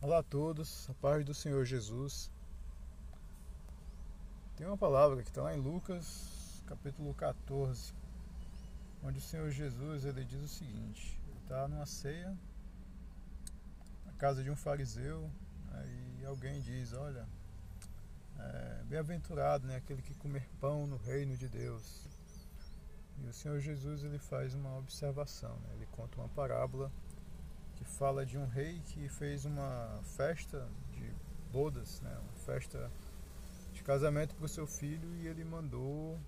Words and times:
Olá 0.00 0.18
a 0.20 0.22
todos, 0.22 0.88
a 0.88 0.94
paz 0.94 1.24
do 1.24 1.34
Senhor 1.34 1.64
Jesus. 1.64 2.30
Tem 4.56 4.64
uma 4.64 4.76
palavra 4.76 5.24
que 5.24 5.28
está 5.28 5.42
lá 5.42 5.52
em 5.52 5.60
Lucas, 5.60 6.62
capítulo 6.68 7.12
14, 7.14 7.92
onde 9.02 9.18
o 9.18 9.20
Senhor 9.20 9.50
Jesus 9.50 10.04
ele 10.04 10.24
diz 10.24 10.40
o 10.40 10.46
seguinte: 10.46 11.20
ele 11.26 11.38
está 11.40 11.66
numa 11.66 11.84
ceia 11.84 12.32
na 14.06 14.12
casa 14.12 14.44
de 14.44 14.52
um 14.52 14.54
fariseu, 14.54 15.28
aí 15.72 16.24
alguém 16.24 16.60
diz: 16.60 16.92
Olha, 16.92 17.26
é, 18.38 18.84
bem-aventurado 18.84 19.66
né, 19.66 19.74
aquele 19.74 20.00
que 20.00 20.14
comer 20.14 20.48
pão 20.60 20.86
no 20.86 20.96
reino 20.96 21.36
de 21.36 21.48
Deus. 21.48 22.06
E 23.20 23.26
o 23.26 23.32
Senhor 23.32 23.58
Jesus 23.58 24.04
ele 24.04 24.20
faz 24.20 24.54
uma 24.54 24.78
observação, 24.78 25.56
né? 25.56 25.70
ele 25.74 25.86
conta 25.86 26.20
uma 26.20 26.28
parábola 26.28 26.88
fala 27.88 28.24
de 28.24 28.38
um 28.38 28.46
rei 28.46 28.80
que 28.86 29.08
fez 29.08 29.44
uma 29.44 30.00
festa 30.04 30.68
de 30.92 31.12
bodas, 31.52 32.00
né? 32.02 32.16
uma 32.22 32.38
festa 32.44 32.90
de 33.72 33.82
casamento 33.82 34.34
para 34.34 34.44
o 34.44 34.48
seu 34.48 34.66
filho 34.66 35.14
e 35.16 35.26
ele 35.26 35.44
mandou 35.44 36.18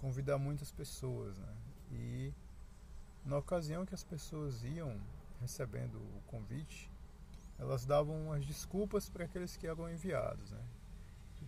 convidar 0.00 0.38
muitas 0.38 0.70
pessoas. 0.70 1.36
Né? 1.36 1.54
E 1.92 2.34
na 3.24 3.36
ocasião 3.38 3.84
que 3.84 3.94
as 3.94 4.04
pessoas 4.04 4.62
iam 4.64 4.96
recebendo 5.40 5.96
o 5.96 6.22
convite, 6.26 6.90
elas 7.58 7.84
davam 7.84 8.32
as 8.32 8.44
desculpas 8.46 9.08
para 9.08 9.24
aqueles 9.24 9.56
que 9.56 9.66
eram 9.66 9.90
enviados. 9.90 10.50
Né? 10.50 10.64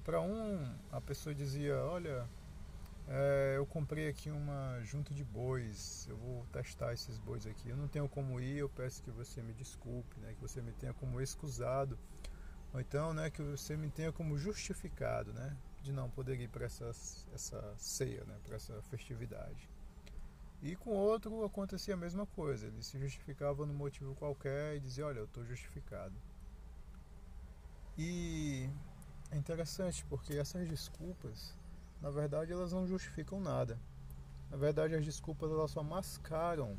Para 0.04 0.20
um, 0.20 0.74
a 0.90 1.00
pessoa 1.00 1.34
dizia: 1.34 1.76
Olha, 1.76 2.28
é, 3.08 3.54
eu 3.56 3.66
comprei 3.66 4.08
aqui 4.08 4.30
uma 4.30 4.80
junta 4.82 5.12
de 5.12 5.24
bois, 5.24 6.06
eu 6.08 6.16
vou 6.16 6.46
testar 6.52 6.92
esses 6.92 7.18
bois 7.18 7.46
aqui. 7.46 7.68
Eu 7.68 7.76
não 7.76 7.88
tenho 7.88 8.08
como 8.08 8.40
ir, 8.40 8.58
eu 8.58 8.68
peço 8.68 9.02
que 9.02 9.10
você 9.10 9.42
me 9.42 9.52
desculpe, 9.52 10.18
né, 10.20 10.34
que 10.34 10.40
você 10.40 10.62
me 10.62 10.72
tenha 10.72 10.94
como 10.94 11.20
excusado, 11.20 11.98
ou 12.72 12.80
então 12.80 13.12
né, 13.12 13.30
que 13.30 13.42
você 13.42 13.76
me 13.76 13.90
tenha 13.90 14.12
como 14.12 14.38
justificado 14.38 15.32
né, 15.32 15.56
de 15.82 15.92
não 15.92 16.08
poder 16.08 16.40
ir 16.40 16.48
para 16.48 16.64
essa, 16.64 16.90
essa 17.34 17.74
ceia, 17.76 18.24
né, 18.24 18.36
para 18.44 18.56
essa 18.56 18.80
festividade. 18.82 19.68
E 20.62 20.76
com 20.76 20.90
outro 20.90 21.44
acontecia 21.44 21.94
a 21.94 21.96
mesma 21.96 22.24
coisa, 22.24 22.68
ele 22.68 22.82
se 22.84 22.96
justificava 22.96 23.66
no 23.66 23.74
motivo 23.74 24.14
qualquer 24.14 24.76
e 24.76 24.80
dizia: 24.80 25.04
Olha, 25.04 25.18
eu 25.18 25.24
estou 25.24 25.44
justificado. 25.44 26.14
E 27.98 28.70
é 29.32 29.36
interessante 29.36 30.04
porque 30.04 30.34
essas 30.34 30.68
desculpas 30.68 31.58
na 32.02 32.10
verdade 32.10 32.52
elas 32.52 32.72
não 32.72 32.86
justificam 32.86 33.40
nada. 33.40 33.78
Na 34.50 34.56
verdade 34.56 34.94
as 34.94 35.04
desculpas 35.04 35.50
elas 35.50 35.70
só 35.70 35.82
mascaram 35.82 36.76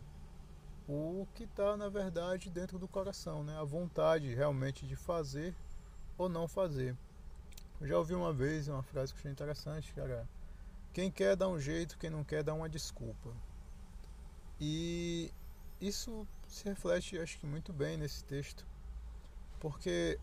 o 0.88 1.26
que 1.34 1.46
está 1.46 1.78
na 1.78 1.88
verdade 1.88 2.50
dentro 2.50 2.78
do 2.78 2.88
coração, 2.88 3.44
né? 3.44 3.58
a 3.58 3.64
vontade 3.64 4.36
realmente 4.36 4.86
de 4.86 4.96
fazer 4.96 5.56
ou 6.18 6.28
não 6.28 6.48
fazer. 6.48 6.96
Eu 7.80 7.88
já 7.88 7.98
ouvi 7.98 8.14
uma 8.14 8.34
vez 8.34 8.68
uma 8.68 8.84
frase 8.84 9.14
que 9.14 9.20
achei 9.20 9.32
interessante, 9.32 9.94
cara. 9.94 10.28
Quem 10.94 11.10
quer 11.10 11.36
dá 11.36 11.48
um 11.48 11.60
jeito, 11.60 11.98
quem 11.98 12.10
não 12.10 12.24
quer 12.24 12.44
dá 12.44 12.54
uma 12.54 12.70
desculpa. 12.70 13.34
E 14.60 15.34
isso 15.82 16.28
se 16.48 16.66
reflete, 16.66 17.18
acho 17.18 17.40
que 17.40 17.48
muito 17.48 17.74
bem 17.74 17.98
nesse 17.98 18.24
texto, 18.24 18.66
porque 19.60 20.20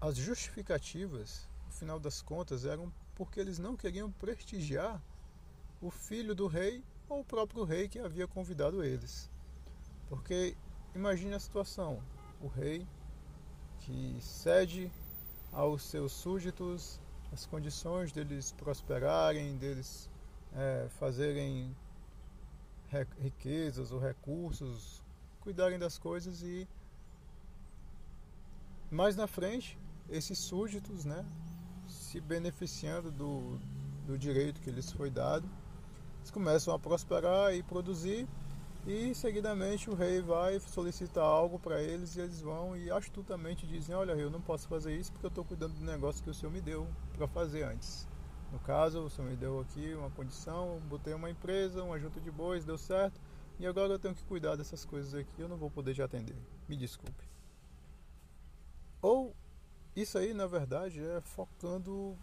as 0.00 0.16
justificativas, 0.16 1.48
no 1.66 1.72
final 1.72 2.00
das 2.00 2.20
contas, 2.20 2.64
eram 2.64 2.92
porque 3.18 3.40
eles 3.40 3.58
não 3.58 3.76
queriam 3.76 4.10
prestigiar 4.12 5.02
o 5.82 5.90
filho 5.90 6.34
do 6.34 6.46
rei 6.46 6.82
ou 7.08 7.20
o 7.20 7.24
próprio 7.24 7.64
rei 7.64 7.88
que 7.88 7.98
havia 7.98 8.28
convidado 8.28 8.84
eles. 8.84 9.28
Porque 10.08 10.56
imagine 10.94 11.34
a 11.34 11.40
situação: 11.40 12.00
o 12.40 12.46
rei 12.46 12.86
que 13.80 14.16
cede 14.20 14.90
aos 15.52 15.82
seus 15.82 16.12
súditos 16.12 17.00
as 17.32 17.44
condições 17.44 18.10
deles 18.10 18.52
prosperarem, 18.52 19.56
deles 19.58 20.08
é, 20.54 20.88
fazerem 20.98 21.76
riquezas 23.20 23.92
ou 23.92 23.98
recursos, 23.98 25.02
cuidarem 25.40 25.78
das 25.78 25.98
coisas 25.98 26.42
e 26.42 26.66
mais 28.90 29.14
na 29.14 29.26
frente 29.26 29.78
esses 30.08 30.38
súditos, 30.38 31.04
né, 31.04 31.22
se 32.08 32.20
beneficiando 32.22 33.10
do, 33.10 33.58
do 34.06 34.16
direito 34.16 34.62
que 34.62 34.70
lhes 34.70 34.90
foi 34.90 35.10
dado, 35.10 35.46
eles 36.18 36.30
começam 36.30 36.74
a 36.74 36.78
prosperar 36.78 37.54
e 37.54 37.62
produzir 37.62 38.26
e 38.86 39.14
seguidamente 39.14 39.90
o 39.90 39.94
rei 39.94 40.22
vai 40.22 40.58
solicitar 40.58 41.24
algo 41.24 41.58
para 41.58 41.82
eles 41.82 42.16
e 42.16 42.20
eles 42.20 42.40
vão 42.40 42.74
e 42.74 42.90
astutamente 42.90 43.66
dizem: 43.66 43.94
Olha, 43.94 44.12
eu 44.12 44.30
não 44.30 44.40
posso 44.40 44.66
fazer 44.66 44.96
isso 44.96 45.12
porque 45.12 45.26
eu 45.26 45.28
estou 45.28 45.44
cuidando 45.44 45.74
do 45.74 45.84
negócio 45.84 46.24
que 46.24 46.30
o 46.30 46.34
senhor 46.34 46.50
me 46.50 46.62
deu 46.62 46.86
para 47.14 47.28
fazer 47.28 47.64
antes. 47.64 48.08
No 48.50 48.58
caso, 48.60 49.00
o 49.04 49.10
senhor 49.10 49.28
me 49.28 49.36
deu 49.36 49.60
aqui 49.60 49.92
uma 49.92 50.10
condição, 50.10 50.80
botei 50.88 51.12
uma 51.12 51.28
empresa, 51.28 51.84
uma 51.84 51.98
junta 51.98 52.18
de 52.18 52.30
bois, 52.30 52.64
deu 52.64 52.78
certo 52.78 53.20
e 53.60 53.66
agora 53.66 53.92
eu 53.92 53.98
tenho 53.98 54.14
que 54.14 54.24
cuidar 54.24 54.56
dessas 54.56 54.82
coisas 54.82 55.14
aqui, 55.14 55.42
eu 55.42 55.48
não 55.48 55.58
vou 55.58 55.70
poder 55.70 55.92
te 55.92 56.00
atender. 56.00 56.36
Me 56.66 56.74
desculpe. 56.74 57.28
Ou 59.02 59.36
isso 60.02 60.18
aí, 60.18 60.34
na 60.34 60.46
verdade, 60.46 61.02
é 61.02 61.20
focando 61.20 62.16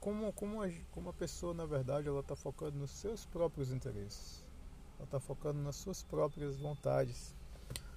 como, 0.00 0.32
como, 0.32 0.62
a, 0.62 0.68
como 0.90 1.10
a 1.10 1.12
pessoa, 1.12 1.52
na 1.52 1.66
verdade, 1.66 2.08
ela 2.08 2.20
está 2.20 2.36
focando 2.36 2.78
nos 2.78 2.90
seus 2.90 3.26
próprios 3.26 3.70
interesses. 3.70 4.44
Ela 4.96 5.04
está 5.04 5.20
focando 5.20 5.60
nas 5.60 5.76
suas 5.76 6.02
próprias 6.02 6.56
vontades. 6.56 7.34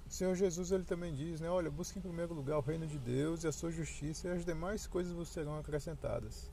O 0.06 0.10
Senhor 0.10 0.36
Jesus 0.36 0.72
ele 0.72 0.84
também 0.84 1.14
diz, 1.14 1.40
né? 1.42 1.50
Olha, 1.50 1.70
busque 1.70 2.00
em 2.00 2.02
primeiro 2.02 2.34
lugar 2.34 2.58
o 2.58 2.62
reino 2.62 2.88
de 2.88 2.98
Deus 2.98 3.44
e 3.44 3.48
a 3.48 3.52
sua 3.52 3.72
justiça 3.72 4.28
e 4.28 4.32
as 4.32 4.46
demais 4.46 4.88
coisas 4.88 5.14
vos 5.14 5.30
serão 5.30 5.58
acrescentadas. 5.58 6.52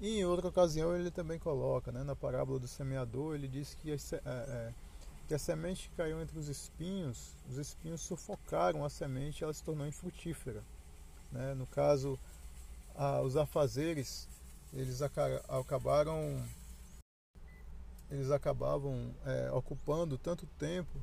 E 0.00 0.18
em 0.18 0.24
outra 0.24 0.48
ocasião 0.48 0.94
ele 0.94 1.10
também 1.10 1.38
coloca, 1.38 1.90
né? 1.90 2.02
Na 2.04 2.14
parábola 2.14 2.58
do 2.58 2.68
semeador, 2.68 3.34
ele 3.34 3.48
diz 3.48 3.74
que, 3.74 3.90
é, 3.90 3.96
é, 4.24 4.74
que 5.26 5.34
a 5.34 5.38
semente 5.38 5.90
caiu 5.96 6.20
entre 6.20 6.38
os 6.38 6.48
espinhos, 6.48 7.34
os 7.48 7.56
espinhos 7.56 8.02
sufocaram 8.02 8.84
a 8.84 8.90
semente 8.90 9.40
e 9.40 9.44
ela 9.44 9.54
se 9.54 9.62
tornou 9.62 9.86
infrutífera. 9.86 10.62
Né? 11.32 11.54
No 11.54 11.66
caso, 11.66 12.18
os 13.24 13.36
afazeres, 13.36 14.28
eles 14.72 15.00
acabaram 15.02 16.42
eles 18.10 18.30
acabavam 18.30 19.14
é, 19.24 19.50
ocupando 19.52 20.18
tanto 20.18 20.46
tempo 20.58 21.00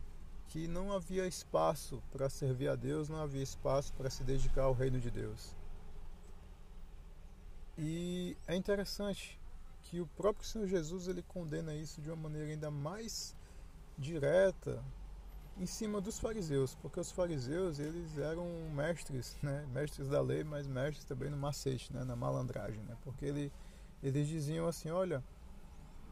que 0.48 0.68
não 0.68 0.94
havia 0.94 1.26
espaço 1.26 2.04
para 2.12 2.30
servir 2.30 2.68
a 2.68 2.76
Deus, 2.76 3.10
não 3.10 3.20
havia 3.20 3.42
espaço 3.42 3.92
para 3.94 4.12
se 4.12 4.24
dedicar 4.24 4.64
ao 4.64 4.74
reino 4.74 5.00
de 5.00 5.10
Deus. 5.10 5.56
E 7.76 8.38
é 8.48 8.56
interessante 8.56 9.40
que 9.82 10.00
o 10.00 10.06
próprio 10.06 10.46
Senhor 10.46 10.68
Jesus 10.68 11.08
ele 11.08 11.24
condena 11.24 11.74
isso 11.74 12.00
de 12.00 12.10
uma 12.12 12.30
maneira 12.30 12.52
ainda 12.52 12.70
mais 12.70 13.36
direta 13.98 14.84
em 15.60 15.66
cima 15.66 16.00
dos 16.00 16.18
fariseus, 16.18 16.76
porque 16.76 17.00
os 17.00 17.12
fariseus 17.12 17.80
eles 17.80 18.18
eram 18.18 18.48
mestres, 18.74 19.38
né? 19.44 19.68
mestres 19.74 20.08
da 20.08 20.22
lei, 20.22 20.44
mas 20.44 20.66
mestres 20.66 21.04
também 21.04 21.30
no 21.30 21.38
macete, 21.38 21.94
né? 21.94 22.04
na 22.06 22.16
malandragem, 22.16 22.82
né? 22.84 22.96
porque 23.04 23.26
ele, 23.26 23.52
eles 24.02 24.28
diziam 24.28 24.68
assim, 24.68 24.90
olha, 24.90 25.22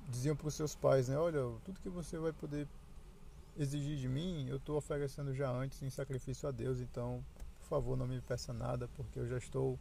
diziam 0.09 0.35
para 0.35 0.47
os 0.47 0.53
seus 0.53 0.75
pais, 0.75 1.07
né? 1.07 1.17
olha, 1.17 1.39
tudo 1.63 1.79
que 1.79 1.89
você 1.89 2.17
vai 2.17 2.33
poder 2.33 2.67
exigir 3.55 3.97
de 3.97 4.09
mim, 4.09 4.47
eu 4.49 4.57
estou 4.57 4.77
oferecendo 4.77 5.33
já 5.33 5.49
antes 5.49 5.81
em 5.81 5.89
sacrifício 5.89 6.47
a 6.49 6.51
Deus, 6.51 6.81
então, 6.81 7.23
por 7.59 7.67
favor, 7.67 7.97
não 7.97 8.05
me 8.05 8.19
peça 8.19 8.51
nada, 8.51 8.89
porque 8.95 9.17
eu 9.17 9.27
já 9.27 9.37
estou 9.37 9.79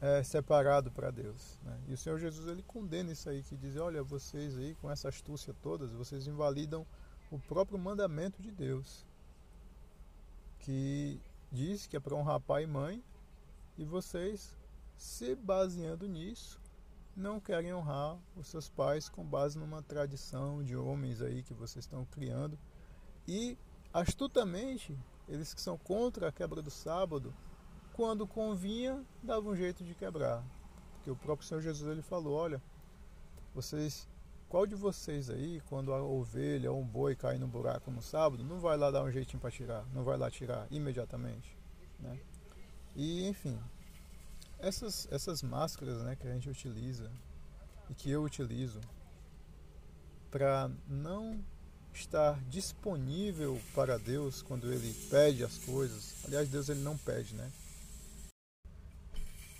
é, 0.00 0.22
separado 0.22 0.92
para 0.92 1.10
Deus. 1.10 1.58
Né? 1.64 1.78
E 1.88 1.94
o 1.94 1.96
Senhor 1.98 2.18
Jesus 2.18 2.46
ele 2.46 2.62
condena 2.62 3.10
isso 3.10 3.28
aí, 3.28 3.42
que 3.42 3.56
diz, 3.56 3.76
olha, 3.76 4.02
vocês 4.02 4.56
aí 4.56 4.76
com 4.76 4.88
essa 4.88 5.08
astúcia 5.08 5.52
todas, 5.60 5.90
vocês 5.92 6.26
invalidam 6.28 6.86
o 7.32 7.38
próprio 7.38 7.78
mandamento 7.78 8.42
de 8.42 8.50
Deus, 8.50 9.06
que 10.58 11.18
diz 11.50 11.86
que 11.86 11.96
é 11.96 12.00
para 12.00 12.14
honrar 12.14 12.38
pai 12.40 12.64
e 12.64 12.66
mãe, 12.66 13.02
e 13.78 13.84
vocês, 13.86 14.54
se 14.94 15.34
baseando 15.34 16.06
nisso, 16.06 16.60
não 17.16 17.40
querem 17.40 17.72
honrar 17.72 18.18
os 18.36 18.48
seus 18.48 18.68
pais 18.68 19.08
com 19.08 19.24
base 19.24 19.58
numa 19.58 19.82
tradição 19.82 20.62
de 20.62 20.76
homens 20.76 21.22
aí 21.22 21.42
que 21.42 21.54
vocês 21.54 21.86
estão 21.86 22.04
criando. 22.04 22.58
E 23.26 23.56
astutamente, 23.94 24.94
eles 25.26 25.54
que 25.54 25.60
são 25.60 25.78
contra 25.78 26.28
a 26.28 26.32
quebra 26.32 26.60
do 26.60 26.70
sábado, 26.70 27.34
quando 27.94 28.26
convinha, 28.26 29.02
davam 29.22 29.52
um 29.52 29.56
jeito 29.56 29.82
de 29.82 29.94
quebrar. 29.94 30.44
Porque 30.96 31.10
o 31.10 31.16
próprio 31.16 31.48
Senhor 31.48 31.62
Jesus 31.62 31.90
ele 31.90 32.02
falou: 32.02 32.34
olha, 32.34 32.62
vocês 33.54 34.06
qual 34.52 34.66
de 34.66 34.74
vocês 34.74 35.30
aí, 35.30 35.62
quando 35.70 35.94
a 35.94 36.02
ovelha 36.02 36.70
ou 36.70 36.78
um 36.78 36.86
boi 36.86 37.16
cai 37.16 37.38
no 37.38 37.48
buraco 37.48 37.90
no 37.90 38.02
sábado, 38.02 38.44
não 38.44 38.60
vai 38.60 38.76
lá 38.76 38.90
dar 38.90 39.02
um 39.02 39.10
jeitinho 39.10 39.40
para 39.40 39.50
tirar, 39.50 39.82
não 39.94 40.04
vai 40.04 40.18
lá 40.18 40.30
tirar 40.30 40.66
imediatamente, 40.70 41.56
né? 41.98 42.20
E 42.94 43.26
enfim, 43.26 43.58
essas 44.58 45.08
essas 45.10 45.42
máscaras, 45.42 46.02
né, 46.02 46.16
que 46.16 46.28
a 46.28 46.34
gente 46.34 46.50
utiliza 46.50 47.10
e 47.88 47.94
que 47.94 48.10
eu 48.10 48.22
utilizo 48.22 48.78
para 50.30 50.70
não 50.86 51.42
estar 51.94 52.38
disponível 52.50 53.58
para 53.74 53.96
Deus 53.96 54.42
quando 54.42 54.70
ele 54.70 54.92
pede 55.08 55.42
as 55.44 55.56
coisas. 55.56 56.26
Aliás, 56.26 56.50
Deus 56.50 56.68
ele 56.68 56.80
não 56.80 56.98
pede, 56.98 57.34
né? 57.34 57.50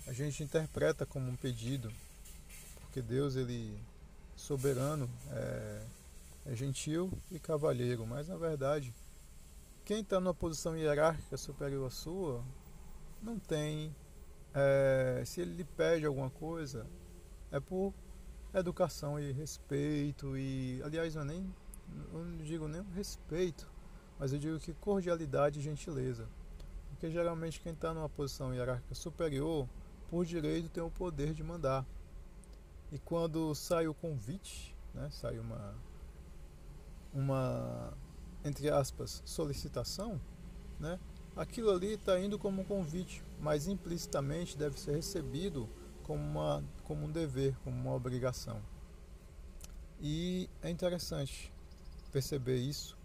A 0.05 0.13
gente 0.13 0.43
interpreta 0.43 1.03
como 1.03 1.31
um 1.31 1.35
pedido, 1.35 1.91
porque 2.79 3.01
Deus 3.01 3.35
ele 3.35 3.75
soberano 4.35 5.09
é, 5.31 5.85
é 6.47 6.55
gentil 6.55 7.11
e 7.31 7.39
cavalheiro, 7.39 8.05
mas 8.05 8.27
na 8.27 8.37
verdade 8.37 8.93
quem 9.85 10.01
está 10.01 10.19
numa 10.19 10.33
posição 10.33 10.77
hierárquica 10.77 11.37
superior 11.37 11.87
à 11.87 11.89
sua 11.89 12.43
não 13.21 13.37
tem 13.37 13.95
é, 14.53 15.23
se 15.25 15.41
ele 15.41 15.55
lhe 15.55 15.63
pede 15.63 16.05
alguma 16.05 16.29
coisa 16.29 16.85
é 17.51 17.59
por 17.59 17.93
educação 18.53 19.19
e 19.19 19.31
respeito 19.31 20.37
e 20.37 20.81
aliás 20.83 21.15
não 21.15 21.23
é 21.23 21.25
nem 21.25 21.53
eu 22.13 22.23
não 22.25 22.37
digo 22.37 22.67
nem 22.67 22.81
respeito, 22.95 23.69
mas 24.17 24.33
eu 24.33 24.39
digo 24.39 24.59
que 24.59 24.73
cordialidade 24.73 25.59
e 25.59 25.63
gentileza. 25.63 26.27
Porque 26.89 27.09
geralmente 27.09 27.59
quem 27.59 27.73
está 27.73 27.93
numa 27.93 28.09
posição 28.09 28.53
hierárquica 28.53 28.95
superior, 28.95 29.67
por 30.09 30.25
direito, 30.25 30.69
tem 30.69 30.83
o 30.83 30.89
poder 30.89 31.33
de 31.33 31.43
mandar. 31.43 31.85
E 32.93 32.99
quando 32.99 33.55
sai 33.55 33.87
o 33.87 33.93
convite, 33.93 34.75
né, 34.93 35.09
sai 35.11 35.39
uma, 35.39 35.73
uma, 37.11 37.91
entre 38.45 38.69
aspas, 38.69 39.23
solicitação, 39.25 40.21
né, 40.79 40.99
aquilo 41.35 41.71
ali 41.71 41.93
está 41.93 42.19
indo 42.19 42.37
como 42.37 42.61
um 42.61 42.63
convite, 42.63 43.23
mas 43.39 43.67
implicitamente 43.67 44.55
deve 44.55 44.79
ser 44.79 44.91
recebido 44.95 45.67
como, 46.03 46.21
uma, 46.21 46.63
como 46.83 47.07
um 47.07 47.11
dever, 47.11 47.57
como 47.63 47.75
uma 47.75 47.95
obrigação. 47.95 48.61
E 49.99 50.47
é 50.61 50.69
interessante 50.69 51.51
perceber 52.11 52.57
isso 52.57 52.95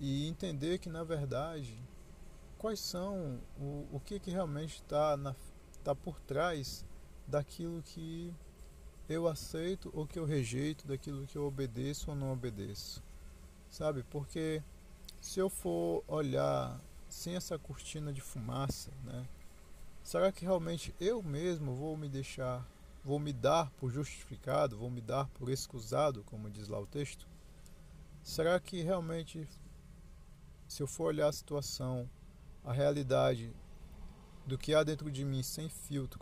e 0.00 0.26
entender 0.26 0.78
que 0.78 0.88
na 0.88 1.04
verdade 1.04 1.78
quais 2.56 2.80
são 2.80 3.38
o, 3.60 3.86
o 3.92 4.00
que, 4.00 4.18
que 4.18 4.30
realmente 4.30 4.76
está 4.76 5.18
tá 5.84 5.94
por 5.94 6.18
trás 6.20 6.86
daquilo 7.26 7.82
que 7.82 8.32
eu 9.08 9.28
aceito 9.28 9.90
ou 9.94 10.06
que 10.06 10.18
eu 10.18 10.24
rejeito, 10.24 10.86
daquilo 10.86 11.26
que 11.26 11.36
eu 11.36 11.46
obedeço 11.46 12.10
ou 12.10 12.16
não 12.16 12.32
obedeço. 12.32 13.02
Sabe? 13.68 14.02
Porque 14.04 14.62
se 15.20 15.38
eu 15.38 15.48
for 15.48 16.04
olhar 16.08 16.80
sem 17.08 17.36
essa 17.36 17.58
cortina 17.58 18.12
de 18.12 18.20
fumaça, 18.20 18.90
né? 19.04 19.26
Será 20.02 20.30
que 20.30 20.44
realmente 20.44 20.94
eu 21.00 21.22
mesmo 21.22 21.74
vou 21.74 21.96
me 21.96 22.08
deixar, 22.08 22.64
vou 23.04 23.18
me 23.18 23.32
dar 23.32 23.70
por 23.72 23.90
justificado, 23.90 24.76
vou 24.76 24.90
me 24.90 25.00
dar 25.00 25.28
por 25.30 25.50
excusado, 25.50 26.22
como 26.24 26.50
diz 26.50 26.68
lá 26.68 26.78
o 26.78 26.86
texto? 26.86 27.26
Será 28.22 28.58
que 28.60 28.82
realmente, 28.82 29.48
se 30.68 30.82
eu 30.82 30.86
for 30.86 31.04
olhar 31.04 31.28
a 31.28 31.32
situação, 31.32 32.08
a 32.64 32.72
realidade 32.72 33.52
do 34.46 34.56
que 34.56 34.74
há 34.74 34.84
dentro 34.84 35.10
de 35.10 35.24
mim 35.24 35.42
sem 35.42 35.68
filtro, 35.68 36.20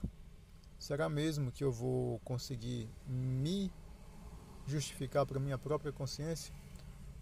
será 0.84 1.08
mesmo 1.08 1.50
que 1.50 1.64
eu 1.64 1.72
vou 1.72 2.18
conseguir 2.26 2.86
me 3.06 3.72
justificar 4.66 5.24
para 5.24 5.40
minha 5.40 5.56
própria 5.56 5.90
consciência? 5.90 6.52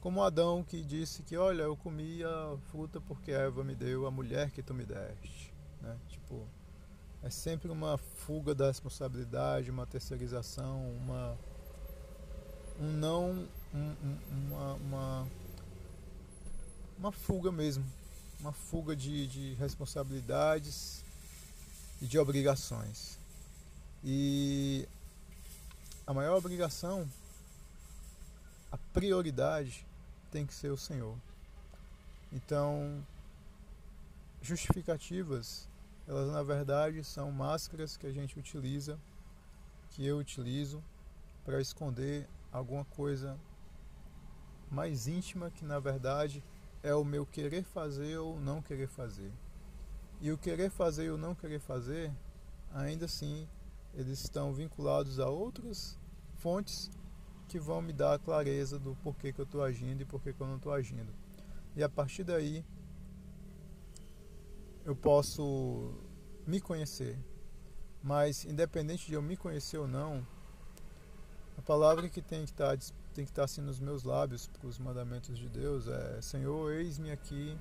Como 0.00 0.20
Adão 0.20 0.64
que 0.64 0.82
disse 0.82 1.22
que, 1.22 1.36
olha, 1.36 1.62
eu 1.62 1.76
comi 1.76 2.24
a 2.24 2.56
fruta 2.72 3.00
porque 3.00 3.30
Eva 3.30 3.62
me 3.62 3.76
deu 3.76 4.04
a 4.04 4.10
mulher 4.10 4.50
que 4.50 4.64
tu 4.64 4.74
me 4.74 4.84
deste, 4.84 5.54
né? 5.80 5.96
Tipo, 6.08 6.44
é 7.22 7.30
sempre 7.30 7.70
uma 7.70 7.96
fuga 7.96 8.52
da 8.52 8.66
responsabilidade, 8.66 9.70
uma 9.70 9.86
terceirização, 9.86 10.90
uma 10.96 11.38
um 12.80 12.90
não 12.90 13.48
um, 13.72 13.94
uma, 14.28 14.74
uma, 14.74 15.28
uma 16.98 17.12
fuga 17.12 17.52
mesmo, 17.52 17.84
uma 18.40 18.52
fuga 18.52 18.96
de, 18.96 19.28
de 19.28 19.54
responsabilidades 19.54 21.04
e 22.00 22.06
de 22.08 22.18
obrigações. 22.18 23.21
E 24.04 24.88
a 26.06 26.12
maior 26.12 26.36
obrigação, 26.36 27.08
a 28.70 28.76
prioridade 28.92 29.86
tem 30.30 30.44
que 30.44 30.54
ser 30.54 30.70
o 30.70 30.76
Senhor. 30.76 31.16
Então, 32.32 33.04
justificativas, 34.40 35.68
elas 36.08 36.32
na 36.32 36.42
verdade 36.42 37.04
são 37.04 37.30
máscaras 37.30 37.96
que 37.96 38.06
a 38.06 38.12
gente 38.12 38.38
utiliza, 38.38 38.98
que 39.90 40.04
eu 40.04 40.18
utilizo 40.18 40.82
para 41.44 41.60
esconder 41.60 42.28
alguma 42.50 42.84
coisa 42.84 43.38
mais 44.70 45.06
íntima 45.06 45.50
que 45.50 45.64
na 45.64 45.78
verdade 45.78 46.42
é 46.82 46.94
o 46.94 47.04
meu 47.04 47.24
querer 47.24 47.62
fazer 47.62 48.16
ou 48.16 48.40
não 48.40 48.60
querer 48.60 48.88
fazer. 48.88 49.30
E 50.20 50.32
o 50.32 50.38
querer 50.38 50.70
fazer 50.70 51.06
e 51.06 51.10
o 51.10 51.18
não 51.18 51.34
querer 51.34 51.60
fazer, 51.60 52.10
ainda 52.72 53.04
assim, 53.04 53.46
eles 53.94 54.20
estão 54.20 54.52
vinculados 54.52 55.18
a 55.18 55.28
outras 55.28 55.98
fontes 56.36 56.90
que 57.48 57.58
vão 57.58 57.82
me 57.82 57.92
dar 57.92 58.14
a 58.14 58.18
clareza 58.18 58.78
do 58.78 58.96
porquê 58.96 59.32
que 59.32 59.40
eu 59.40 59.44
estou 59.44 59.62
agindo 59.62 60.00
e 60.00 60.04
porquê 60.04 60.32
que 60.32 60.40
eu 60.40 60.46
não 60.46 60.56
estou 60.56 60.72
agindo. 60.72 61.12
E 61.76 61.82
a 61.82 61.88
partir 61.88 62.24
daí, 62.24 62.64
eu 64.84 64.96
posso 64.96 65.94
me 66.46 66.60
conhecer. 66.60 67.18
Mas, 68.02 68.44
independente 68.44 69.06
de 69.06 69.14
eu 69.14 69.22
me 69.22 69.36
conhecer 69.36 69.78
ou 69.78 69.86
não, 69.86 70.26
a 71.56 71.62
palavra 71.62 72.08
que 72.08 72.20
tem 72.20 72.44
que 72.44 72.50
estar 72.50 72.76
tá 72.76 72.94
tem 73.12 73.26
que 73.26 73.30
estar 73.30 73.44
assim 73.44 73.60
nos 73.60 73.78
meus 73.78 74.04
lábios 74.04 74.46
para 74.46 74.66
os 74.66 74.78
mandamentos 74.78 75.38
de 75.38 75.48
Deus 75.48 75.86
é: 75.86 76.20
Senhor, 76.22 76.72
eis-me 76.72 77.10
aqui, 77.10 77.56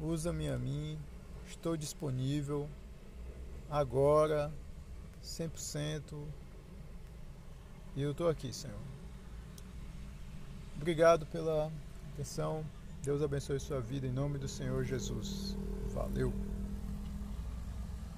usa-me 0.00 0.48
a 0.48 0.58
mim, 0.58 0.98
estou 1.46 1.76
disponível 1.76 2.68
agora, 3.70 4.52
100%, 5.24 6.26
e 7.96 8.02
eu 8.02 8.10
estou 8.10 8.28
aqui, 8.28 8.52
Senhor. 8.52 8.78
Obrigado 10.76 11.24
pela 11.26 11.72
atenção. 12.12 12.64
Deus 13.02 13.22
abençoe 13.22 13.58
sua 13.58 13.80
vida 13.80 14.06
em 14.06 14.12
nome 14.12 14.38
do 14.38 14.48
Senhor 14.48 14.84
Jesus. 14.84 15.56
Valeu. 15.92 16.32